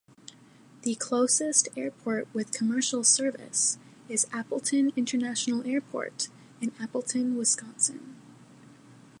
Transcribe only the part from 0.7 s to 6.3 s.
The closest airport with commercial service is Appleton International Airport